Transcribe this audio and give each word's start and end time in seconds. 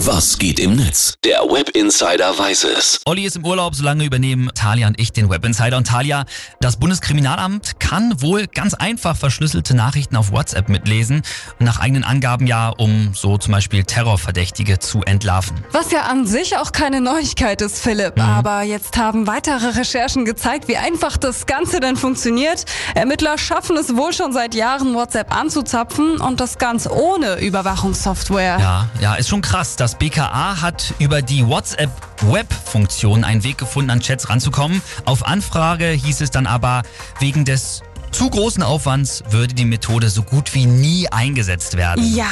Was 0.00 0.36
geht 0.38 0.60
im 0.60 0.76
Netz? 0.76 1.14
Der 1.24 1.38
Web 1.40 1.70
Insider 1.70 2.38
weiß 2.38 2.64
es. 2.64 3.00
Olli 3.06 3.24
ist 3.24 3.36
im 3.36 3.46
Urlaub, 3.46 3.74
solange 3.74 4.04
übernehmen 4.04 4.50
Talia 4.54 4.88
und 4.88 5.00
ich 5.00 5.10
den 5.10 5.30
Web 5.30 5.42
Insider. 5.46 5.78
Und 5.78 5.86
Talia, 5.86 6.26
das 6.60 6.76
Bundeskriminalamt 6.76 7.80
kann 7.80 8.20
wohl 8.20 8.46
ganz 8.46 8.74
einfach 8.74 9.16
verschlüsselte 9.16 9.74
Nachrichten 9.74 10.16
auf 10.16 10.32
WhatsApp 10.32 10.68
mitlesen. 10.68 11.22
Nach 11.58 11.80
eigenen 11.80 12.04
Angaben 12.04 12.46
ja, 12.46 12.68
um 12.68 13.14
so 13.14 13.38
zum 13.38 13.52
Beispiel 13.52 13.84
Terrorverdächtige 13.84 14.78
zu 14.78 15.02
entlarven. 15.02 15.56
Was 15.72 15.90
ja 15.90 16.02
an 16.02 16.26
sich 16.26 16.58
auch 16.58 16.72
keine 16.72 17.00
Neuigkeit 17.00 17.62
ist, 17.62 17.80
Philipp. 17.80 18.20
Aber 18.20 18.62
jetzt 18.62 18.98
haben 18.98 19.26
weitere 19.26 19.78
Recherchen 19.78 20.26
gezeigt, 20.26 20.68
wie 20.68 20.76
einfach 20.76 21.16
das 21.16 21.46
Ganze 21.46 21.80
denn 21.80 21.96
funktioniert. 21.96 22.66
Ermittler 22.94 23.38
schaffen 23.38 23.78
es 23.78 23.96
wohl 23.96 24.12
schon 24.12 24.34
seit 24.34 24.54
Jahren, 24.54 24.94
WhatsApp 24.94 25.34
anzuzapfen 25.34 26.20
und 26.20 26.38
das 26.38 26.58
ganz 26.58 26.86
ohne 26.86 27.36
Überwachungssoftware. 27.40 28.58
Ja, 28.60 28.90
ja, 29.00 29.14
ist 29.14 29.30
schon 29.30 29.40
krass. 29.40 29.76
Das 29.86 29.94
BKA 29.94 30.62
hat 30.62 30.94
über 30.98 31.22
die 31.22 31.46
WhatsApp 31.46 31.90
Web-Funktion 32.22 33.22
einen 33.22 33.44
Weg 33.44 33.56
gefunden, 33.56 33.90
an 33.90 34.00
Chats 34.00 34.28
ranzukommen. 34.28 34.82
Auf 35.04 35.24
Anfrage 35.24 35.86
hieß 35.90 36.22
es 36.22 36.32
dann 36.32 36.48
aber, 36.48 36.82
wegen 37.20 37.44
des 37.44 37.84
zu 38.16 38.30
großen 38.30 38.62
Aufwands 38.62 39.22
würde 39.28 39.52
die 39.52 39.66
Methode 39.66 40.08
so 40.08 40.22
gut 40.22 40.54
wie 40.54 40.64
nie 40.64 41.06
eingesetzt 41.10 41.76
werden. 41.76 42.02
Ja, 42.14 42.24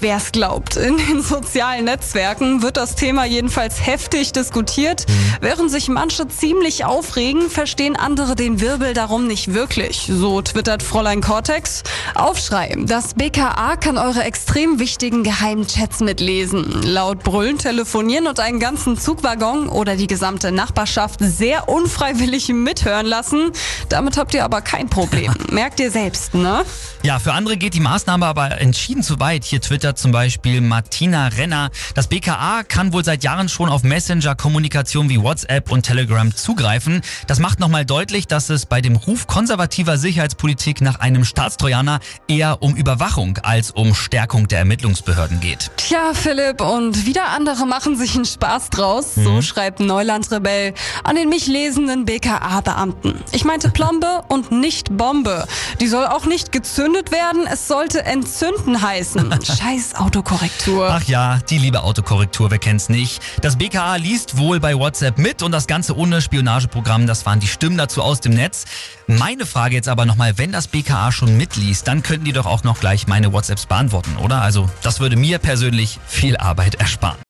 wer 0.00 0.18
es 0.18 0.32
glaubt. 0.32 0.76
In 0.76 0.98
den 0.98 1.22
sozialen 1.22 1.86
Netzwerken 1.86 2.60
wird 2.60 2.76
das 2.76 2.94
Thema 2.94 3.24
jedenfalls 3.24 3.86
heftig 3.86 4.32
diskutiert. 4.32 5.06
Während 5.40 5.70
sich 5.70 5.88
manche 5.88 6.28
ziemlich 6.28 6.84
aufregen, 6.84 7.48
verstehen 7.48 7.96
andere 7.96 8.36
den 8.36 8.60
Wirbel 8.60 8.92
darum 8.92 9.26
nicht 9.26 9.54
wirklich. 9.54 10.10
So 10.12 10.42
twittert 10.42 10.82
Fräulein 10.82 11.22
Cortex. 11.22 11.84
Aufschrei. 12.14 12.76
Das 12.84 13.14
BKA 13.14 13.76
kann 13.76 13.96
eure 13.96 14.22
extrem 14.24 14.78
wichtigen 14.78 15.22
geheimen 15.22 15.66
Chats 15.66 16.00
mitlesen. 16.00 16.82
Laut 16.82 17.22
Brüllen, 17.22 17.56
telefonieren 17.56 18.26
und 18.26 18.40
einen 18.40 18.60
ganzen 18.60 18.98
Zugwaggon 18.98 19.70
oder 19.70 19.96
die 19.96 20.06
gesamte 20.06 20.52
Nachbarschaft 20.52 21.20
sehr 21.20 21.70
unfreiwillig 21.70 22.48
mithören 22.48 23.06
lassen. 23.06 23.52
Damit 23.88 24.18
habt 24.18 24.34
ihr 24.34 24.44
aber 24.44 24.60
kein 24.60 24.90
Problem. 24.90 25.29
Merkt 25.50 25.80
ihr 25.80 25.90
selbst, 25.90 26.34
ne? 26.34 26.64
Ja, 27.02 27.18
für 27.18 27.32
andere 27.32 27.56
geht 27.56 27.74
die 27.74 27.80
Maßnahme 27.80 28.26
aber 28.26 28.60
entschieden 28.60 29.02
zu 29.02 29.20
weit. 29.20 29.44
Hier 29.44 29.60
twittert 29.60 29.98
zum 29.98 30.12
Beispiel 30.12 30.60
Martina 30.60 31.28
Renner. 31.28 31.70
Das 31.94 32.08
BKA 32.08 32.62
kann 32.62 32.92
wohl 32.92 33.04
seit 33.04 33.24
Jahren 33.24 33.48
schon 33.48 33.70
auf 33.70 33.82
Messenger-Kommunikation 33.82 35.08
wie 35.08 35.20
WhatsApp 35.22 35.70
und 35.70 35.82
Telegram 35.82 36.34
zugreifen. 36.34 37.00
Das 37.26 37.38
macht 37.38 37.58
nochmal 37.58 37.86
deutlich, 37.86 38.26
dass 38.26 38.50
es 38.50 38.66
bei 38.66 38.80
dem 38.80 38.96
Ruf 38.96 39.26
konservativer 39.26 39.96
Sicherheitspolitik 39.96 40.80
nach 40.82 41.00
einem 41.00 41.24
Staatstrojaner 41.24 42.00
eher 42.28 42.62
um 42.62 42.76
Überwachung 42.76 43.38
als 43.42 43.70
um 43.70 43.94
Stärkung 43.94 44.48
der 44.48 44.58
Ermittlungsbehörden 44.58 45.40
geht. 45.40 45.70
Tja, 45.76 46.12
Philipp, 46.12 46.60
und 46.60 47.06
wieder 47.06 47.28
andere 47.28 47.66
machen 47.66 47.96
sich 47.96 48.14
einen 48.14 48.26
Spaß 48.26 48.70
draus. 48.70 49.14
So 49.14 49.40
schreibt 49.42 49.80
Neuland-Rebell 49.80 50.74
an 51.04 51.16
den 51.16 51.28
mich 51.28 51.46
lesenden 51.46 52.04
BKA-Beamten. 52.04 53.20
Ich 53.32 53.44
meinte 53.44 53.70
Plombe 53.70 54.24
und 54.28 54.52
nicht 54.52 54.90
Bombe. 55.22 55.46
Die 55.80 55.86
soll 55.86 56.06
auch 56.06 56.26
nicht 56.26 56.52
gezündet 56.52 57.12
werden, 57.12 57.46
es 57.50 57.68
sollte 57.68 58.04
entzünden 58.04 58.80
heißen. 58.80 59.30
Scheiß 59.44 59.96
Autokorrektur. 59.96 60.88
Ach 60.90 61.02
ja, 61.04 61.38
die 61.48 61.58
liebe 61.58 61.82
Autokorrektur, 61.82 62.50
wer 62.50 62.58
kennt's 62.58 62.88
nicht. 62.88 63.22
Das 63.42 63.56
BKA 63.56 63.96
liest 63.96 64.36
wohl 64.36 64.60
bei 64.60 64.74
WhatsApp 64.74 65.18
mit 65.18 65.42
und 65.42 65.52
das 65.52 65.66
Ganze 65.66 65.96
ohne 65.96 66.20
Spionageprogramm, 66.20 67.06
das 67.06 67.26
waren 67.26 67.40
die 67.40 67.48
Stimmen 67.48 67.76
dazu 67.76 68.02
aus 68.02 68.20
dem 68.20 68.32
Netz. 68.32 68.64
Meine 69.06 69.46
Frage 69.46 69.74
jetzt 69.74 69.88
aber 69.88 70.06
nochmal, 70.06 70.38
wenn 70.38 70.52
das 70.52 70.68
BKA 70.68 71.12
schon 71.12 71.36
mitliest, 71.36 71.86
dann 71.88 72.02
könnten 72.02 72.24
die 72.24 72.32
doch 72.32 72.46
auch 72.46 72.64
noch 72.64 72.80
gleich 72.80 73.06
meine 73.06 73.32
WhatsApps 73.32 73.66
beantworten, 73.66 74.16
oder? 74.16 74.42
Also 74.42 74.68
das 74.82 75.00
würde 75.00 75.16
mir 75.16 75.38
persönlich 75.38 75.98
viel 76.06 76.36
Arbeit 76.36 76.76
ersparen. 76.76 77.18